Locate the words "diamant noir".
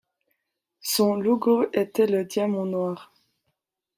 2.25-3.13